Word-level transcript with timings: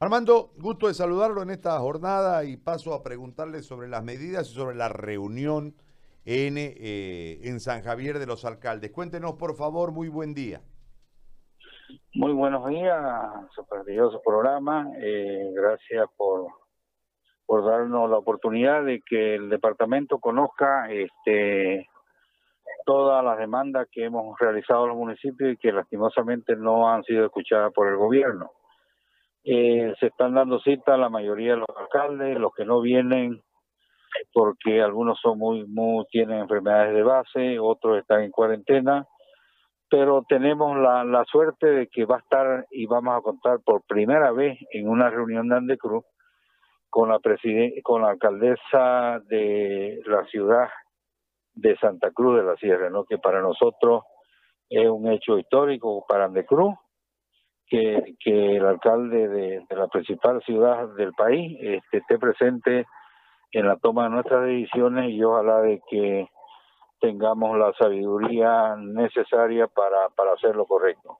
Armando, 0.00 0.52
gusto 0.58 0.86
de 0.86 0.94
saludarlo 0.94 1.42
en 1.42 1.50
esta 1.50 1.76
jornada 1.80 2.44
y 2.44 2.56
paso 2.56 2.94
a 2.94 3.02
preguntarle 3.02 3.62
sobre 3.62 3.88
las 3.88 4.04
medidas 4.04 4.48
y 4.48 4.54
sobre 4.54 4.76
la 4.76 4.88
reunión 4.88 5.74
en, 6.24 6.54
eh, 6.56 7.40
en 7.42 7.58
San 7.58 7.82
Javier 7.82 8.20
de 8.20 8.26
los 8.26 8.44
Alcaldes. 8.44 8.92
Cuéntenos, 8.92 9.32
por 9.32 9.56
favor, 9.56 9.90
muy 9.90 10.08
buen 10.08 10.34
día. 10.34 10.60
Muy 12.14 12.32
buenos 12.32 12.68
días, 12.68 12.96
supersticioso 13.56 14.22
programa. 14.24 14.88
Eh, 15.00 15.50
gracias 15.52 16.06
por, 16.16 16.46
por 17.44 17.64
darnos 17.64 18.08
la 18.08 18.18
oportunidad 18.18 18.84
de 18.84 19.02
que 19.04 19.34
el 19.34 19.48
departamento 19.48 20.20
conozca 20.20 20.88
este, 20.92 21.88
todas 22.86 23.24
las 23.24 23.36
demandas 23.36 23.88
que 23.90 24.04
hemos 24.04 24.38
realizado 24.38 24.86
los 24.86 24.96
municipios 24.96 25.54
y 25.54 25.56
que 25.56 25.72
lastimosamente 25.72 26.54
no 26.54 26.88
han 26.88 27.02
sido 27.02 27.26
escuchadas 27.26 27.72
por 27.72 27.88
el 27.88 27.96
gobierno. 27.96 28.52
Eh, 29.50 29.94
se 29.98 30.08
están 30.08 30.34
dando 30.34 30.60
cita 30.60 30.98
la 30.98 31.08
mayoría 31.08 31.52
de 31.52 31.60
los 31.60 31.68
alcaldes, 31.74 32.38
los 32.38 32.52
que 32.54 32.66
no 32.66 32.82
vienen 32.82 33.40
porque 34.34 34.82
algunos 34.82 35.18
son 35.20 35.38
muy, 35.38 35.66
muy 35.66 36.04
tienen 36.10 36.40
enfermedades 36.40 36.94
de 36.94 37.02
base, 37.02 37.58
otros 37.58 37.98
están 37.98 38.24
en 38.24 38.30
cuarentena, 38.30 39.06
pero 39.88 40.22
tenemos 40.28 40.76
la, 40.76 41.02
la 41.02 41.24
suerte 41.24 41.66
de 41.66 41.86
que 41.86 42.04
va 42.04 42.16
a 42.16 42.18
estar 42.18 42.66
y 42.70 42.84
vamos 42.84 43.16
a 43.16 43.22
contar 43.22 43.60
por 43.64 43.82
primera 43.88 44.32
vez 44.32 44.58
en 44.70 44.86
una 44.86 45.08
reunión 45.08 45.48
de 45.48 45.56
Andecruz 45.56 46.04
con 46.90 47.08
la 47.08 47.18
con 47.82 48.02
la 48.02 48.10
alcaldesa 48.10 49.20
de 49.28 50.02
la 50.04 50.26
ciudad 50.26 50.68
de 51.54 51.74
Santa 51.78 52.10
Cruz 52.10 52.36
de 52.36 52.44
la 52.44 52.56
Sierra, 52.56 52.90
¿no? 52.90 53.04
que 53.04 53.16
para 53.16 53.40
nosotros 53.40 54.02
es 54.68 54.90
un 54.90 55.10
hecho 55.10 55.38
histórico 55.38 56.04
para 56.06 56.26
Andecruz 56.26 56.74
que, 57.68 58.16
el 58.24 58.64
alcalde 58.64 59.28
de, 59.28 59.66
la 59.70 59.88
principal 59.88 60.42
ciudad 60.44 60.88
del 60.94 61.12
país 61.12 61.58
este, 61.60 61.98
esté 61.98 62.18
presente 62.18 62.86
en 63.52 63.66
la 63.66 63.76
toma 63.76 64.04
de 64.04 64.10
nuestras 64.10 64.46
decisiones 64.46 65.10
y 65.10 65.22
ojalá 65.22 65.60
de 65.60 65.80
que 65.90 66.28
tengamos 67.00 67.56
la 67.58 67.72
sabiduría 67.78 68.76
necesaria 68.76 69.66
para, 69.68 70.08
para 70.10 70.32
hacer 70.32 70.56
lo 70.56 70.66
correcto. 70.66 71.18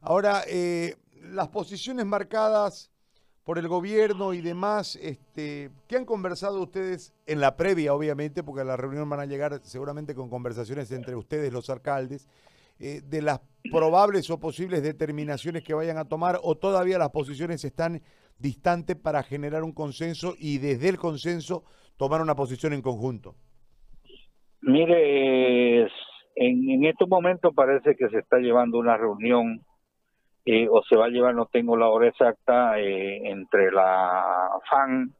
Ahora, 0.00 0.42
eh, 0.48 0.94
las 1.22 1.48
posiciones 1.48 2.06
marcadas 2.06 2.90
por 3.44 3.58
el 3.58 3.68
gobierno 3.68 4.34
y 4.34 4.40
demás, 4.40 4.96
este, 4.96 5.70
¿qué 5.86 5.96
han 5.96 6.04
conversado 6.04 6.60
ustedes 6.60 7.12
en 7.26 7.40
la 7.40 7.56
previa, 7.56 7.94
obviamente, 7.94 8.42
porque 8.42 8.62
a 8.62 8.64
la 8.64 8.76
reunión 8.76 9.08
van 9.08 9.20
a 9.20 9.26
llegar 9.26 9.60
seguramente 9.62 10.14
con 10.14 10.28
conversaciones 10.28 10.90
entre 10.90 11.14
ustedes, 11.14 11.52
los 11.52 11.70
alcaldes? 11.70 12.26
Eh, 12.78 13.00
de 13.02 13.22
las 13.22 13.40
probables 13.70 14.28
o 14.30 14.38
posibles 14.38 14.82
determinaciones 14.82 15.64
que 15.64 15.72
vayan 15.72 15.96
a 15.96 16.04
tomar 16.04 16.38
o 16.42 16.56
todavía 16.56 16.98
las 16.98 17.10
posiciones 17.10 17.64
están 17.64 18.02
distantes 18.38 18.96
para 18.96 19.22
generar 19.22 19.62
un 19.64 19.72
consenso 19.72 20.34
y 20.38 20.58
desde 20.58 20.90
el 20.90 20.98
consenso 20.98 21.64
tomar 21.96 22.20
una 22.20 22.34
posición 22.34 22.72
en 22.74 22.82
conjunto? 22.82 23.34
Mire, 24.60 25.82
en, 26.34 26.70
en 26.70 26.84
estos 26.84 27.08
momentos 27.08 27.54
parece 27.54 27.96
que 27.96 28.08
se 28.08 28.18
está 28.18 28.38
llevando 28.38 28.78
una 28.78 28.96
reunión 28.96 29.64
eh, 30.44 30.68
o 30.70 30.82
se 30.82 30.96
va 30.96 31.06
a 31.06 31.08
llevar, 31.08 31.34
no 31.34 31.46
tengo 31.46 31.76
la 31.76 31.88
hora 31.88 32.08
exacta, 32.08 32.78
eh, 32.78 33.30
entre 33.30 33.72
la 33.72 34.50
FAN 34.70 35.14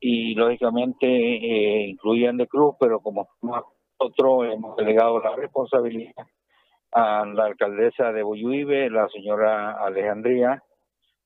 y 0.00 0.34
lógicamente 0.34 1.06
eh, 1.06 1.88
incluyen 1.88 2.36
de 2.36 2.46
Cruz, 2.46 2.76
pero 2.78 3.00
como 3.00 3.28
nosotros 3.42 4.52
hemos 4.52 4.76
delegado 4.76 5.18
la 5.20 5.36
responsabilidad 5.36 6.26
a 6.92 7.24
la 7.26 7.46
alcaldesa 7.46 8.12
de 8.12 8.22
Boyuibe, 8.22 8.90
la 8.90 9.08
señora 9.08 9.72
Alejandría, 9.84 10.62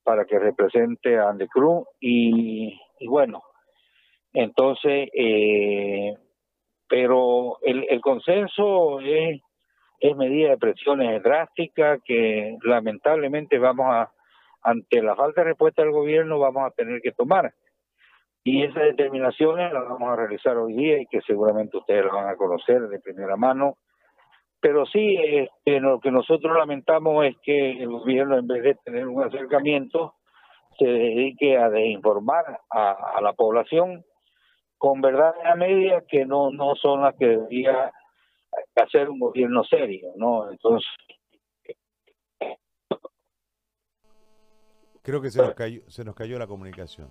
para 0.04 0.24
que 0.24 0.38
represente 0.38 1.18
a 1.18 1.28
Andecruz 1.28 1.86
y, 2.00 2.80
y 3.00 3.06
bueno, 3.08 3.42
entonces, 4.32 5.08
eh, 5.14 6.14
pero 6.88 7.58
el, 7.62 8.00
consenso 8.02 9.00
es, 9.00 9.40
es 9.98 10.16
medida 10.16 10.50
de 10.50 10.58
presiones 10.58 11.22
drásticas 11.22 12.00
que 12.04 12.58
lamentablemente 12.62 13.58
vamos 13.58 13.86
a, 13.88 14.12
ante 14.60 15.02
la 15.02 15.16
falta 15.16 15.40
de 15.40 15.48
respuesta 15.48 15.80
del 15.80 15.92
gobierno, 15.92 16.38
vamos 16.38 16.64
a 16.66 16.70
tener 16.70 17.00
que 17.00 17.12
tomar. 17.12 17.54
Y 18.44 18.62
esas 18.62 18.82
determinaciones 18.84 19.72
las 19.72 19.88
vamos 19.88 20.10
a 20.10 20.16
realizar 20.16 20.56
hoy 20.58 20.74
día 20.74 21.00
y 21.00 21.06
que 21.06 21.22
seguramente 21.22 21.78
ustedes 21.78 22.04
las 22.04 22.12
van 22.12 22.28
a 22.28 22.36
conocer 22.36 22.88
de 22.88 23.00
primera 23.00 23.36
mano 23.36 23.78
pero 24.60 24.86
sí, 24.86 25.16
este, 25.16 25.80
lo 25.80 26.00
que 26.00 26.10
nosotros 26.10 26.56
lamentamos 26.56 27.26
es 27.26 27.36
que 27.42 27.72
el 27.72 27.88
gobierno, 27.88 28.38
en 28.38 28.46
vez 28.46 28.62
de 28.62 28.74
tener 28.76 29.06
un 29.06 29.22
acercamiento, 29.22 30.14
se 30.78 30.86
dedique 30.86 31.56
a 31.56 31.68
informar 31.80 32.60
a, 32.70 33.20
la 33.20 33.32
población 33.32 34.04
con 34.78 35.00
verdades 35.00 35.42
a 35.44 35.54
media 35.54 36.04
que 36.06 36.26
no, 36.26 36.50
no 36.50 36.74
son 36.76 37.02
las 37.02 37.14
que 37.16 37.26
debería 37.26 37.90
hacer 38.74 39.08
un 39.08 39.18
gobierno 39.18 39.64
serio, 39.64 40.12
¿no? 40.16 40.50
Entonces... 40.50 40.88
Creo 45.02 45.22
que 45.22 45.30
se 45.30 45.40
nos 45.40 45.54
cayó, 45.54 45.82
se 45.88 46.04
nos 46.04 46.16
cayó 46.16 46.38
la 46.38 46.48
comunicación. 46.48 47.08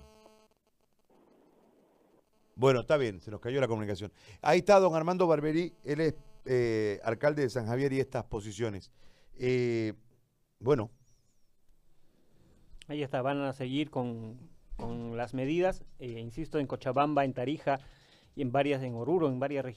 Bueno, 2.55 2.81
está 2.81 2.97
bien, 2.97 3.21
se 3.21 3.31
nos 3.31 3.39
cayó 3.39 3.61
la 3.61 3.67
comunicación. 3.67 4.11
Ahí 4.41 4.59
está 4.59 4.79
don 4.79 4.95
Armando 4.95 5.27
Barberí, 5.27 5.73
él 5.83 6.01
es 6.01 6.15
eh, 6.45 6.99
alcalde 7.03 7.41
de 7.41 7.49
San 7.49 7.67
Javier 7.67 7.91
y 7.93 7.99
estas 7.99 8.23
posiciones. 8.25 8.91
Eh, 9.37 9.93
bueno. 10.59 10.91
Ahí 12.87 13.01
está, 13.01 13.21
van 13.21 13.41
a 13.41 13.53
seguir 13.53 13.89
con, 13.89 14.37
con 14.77 15.17
las 15.17 15.33
medidas, 15.33 15.83
eh, 15.99 16.19
insisto, 16.19 16.59
en 16.59 16.67
Cochabamba, 16.67 17.25
en 17.25 17.33
Tarija 17.33 17.79
y 18.35 18.43
en 18.43 18.51
varias, 18.51 18.83
en 18.83 18.93
Oruro, 18.93 19.27
en 19.27 19.39
varias 19.39 19.65
regiones. 19.65 19.73